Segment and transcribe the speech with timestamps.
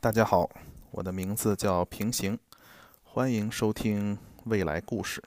[0.00, 0.48] 大家好，
[0.92, 2.38] 我的名字叫平行，
[3.02, 5.20] 欢迎收听未来故事。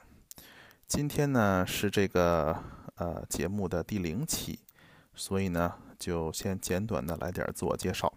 [0.86, 2.56] 今天呢是这个
[2.94, 4.58] 呃节目的第零期，
[5.14, 8.10] 所以呢就先简短的来点自我介绍。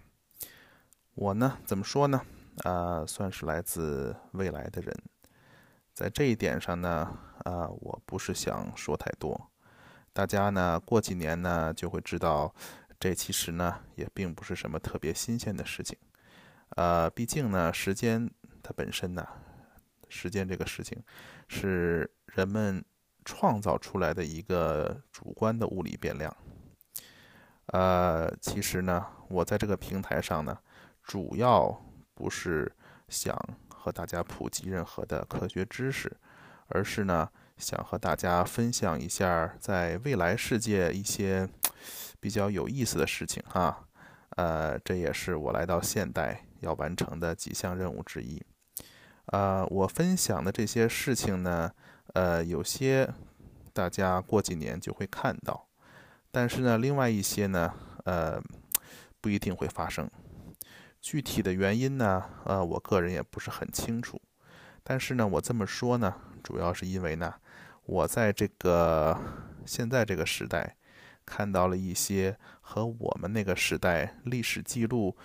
[1.16, 2.22] 我呢怎么说呢？
[2.64, 4.98] 啊，算是来自未来的人，
[5.94, 9.50] 在这一点上呢，啊，我不是想说太多。
[10.14, 12.56] 大家呢过几年呢就会知道，
[12.98, 15.98] 这其实呢也并不是什么特别新鲜的事情。
[16.70, 18.30] 呃，毕竟呢，时间
[18.62, 19.26] 它本身呢，
[20.10, 21.02] 时间这个事情
[21.48, 22.84] 是人们
[23.24, 26.36] 创造出来的一个主观的物理变量。
[27.68, 30.58] 呃，其实呢，我在这个平台上呢，
[31.02, 31.82] 主要
[32.14, 32.72] 不是
[33.08, 33.36] 想
[33.68, 36.16] 和大家普及任何的科学知识，
[36.68, 41.48] 而是呢，想和大家分享一下在未来世界一些
[42.20, 43.88] 比较有意思的事情哈。
[44.32, 46.46] 呃，这也是我来到现代。
[46.66, 48.42] 要完成的几项任务之一，
[49.28, 51.72] 呃，我分享的这些事情呢，
[52.14, 53.08] 呃，有些
[53.72, 55.68] 大家过几年就会看到，
[56.32, 57.72] 但是呢，另外一些呢，
[58.06, 58.42] 呃，
[59.22, 60.10] 不一定会发生。
[61.00, 64.20] 具体的原因呢，呃，我个人也不是很清楚。
[64.84, 67.32] 但是呢，我这么说呢，主要是因为呢，
[67.86, 69.16] 我在这个
[69.68, 70.76] 现在这个时代，
[71.26, 75.16] 看到了一些和我们那个时代历史记录。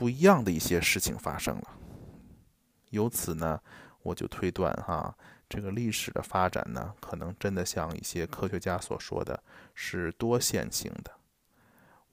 [0.00, 1.64] 不一样的一些事情发生了，
[2.88, 3.60] 由此呢，
[4.00, 5.14] 我就推断哈，
[5.46, 9.42] 这个历史的发展呢，可能真的像一些科学家所说的，
[9.74, 11.12] 是多线性的。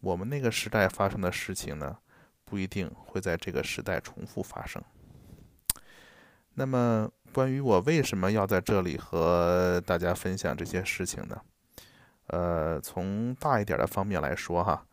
[0.02, 1.98] 我们那个时代发生的事情呢，
[2.44, 4.84] 不一定会在这个时代重复发生。
[6.56, 11.42] 那么，关于我为什么要在这里和大家分享这些事情呢？
[12.26, 14.86] 呃，从大一点的方面来说哈。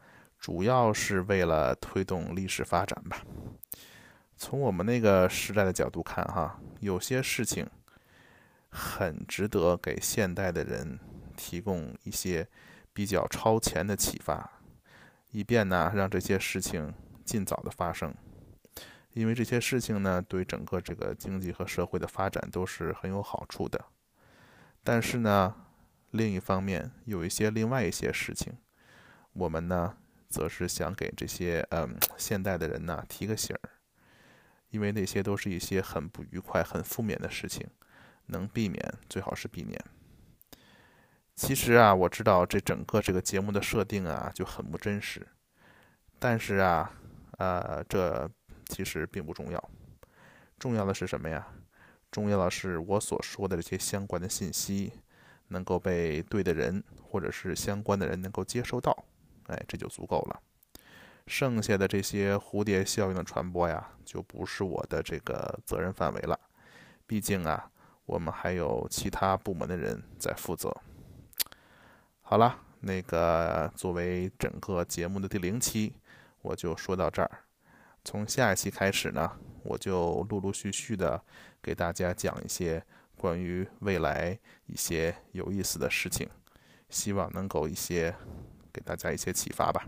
[0.44, 3.24] 主要是为了推动历史发展吧。
[4.36, 7.66] 从我们那个时代的角度看，哈，有些事情
[8.68, 11.00] 很值得给现代的人
[11.34, 12.46] 提供一些
[12.92, 14.60] 比较超前的启发，
[15.30, 16.92] 以便呢让这些事情
[17.24, 18.14] 尽早的发生。
[19.14, 23.82] 因为这些事情呢，对整个这个经济和社会的发展都是很有好处的。
[24.82, 25.54] 但是呢，
[26.10, 28.52] 另一方面有一些另外一些事情，
[29.32, 29.96] 我们呢。
[30.34, 33.70] 则是想给这些嗯现代的人呢提个醒儿，
[34.70, 37.64] 因为那些都是一些很不愉快、很负面的事情，
[38.26, 39.80] 能避免最好是避免。
[41.36, 45.24] 其实啊，我知道这整个这个节目的设定啊就很不真实，
[46.18, 46.90] 但是啊，
[47.38, 48.28] 呃，这
[48.66, 49.70] 其实并不重要，
[50.58, 51.46] 重要的是什么呀？
[52.10, 54.92] 重要的是我所说的这些相关的信息
[55.46, 59.04] 能够被对的人或者是相关的人能够接收到。
[59.48, 60.40] 哎，这就足够了。
[61.26, 66.38] 剩下的这些蝴蝶效应的传播呀，就不是我的这个责任范围了。
[67.06, 67.70] 毕竟啊，
[68.04, 70.74] 我们还有其他部门的人在负责。
[72.20, 75.94] 好了，那个作为整个节目的第零期，
[76.42, 77.30] 我就说到这儿。
[78.04, 79.32] 从下一期开始呢，
[79.62, 81.22] 我就陆陆续续的
[81.62, 82.84] 给大家讲一些
[83.16, 86.28] 关于未来一些有意思的事情，
[86.90, 88.14] 希望能够一些。
[88.74, 89.86] 给大家一些启发吧。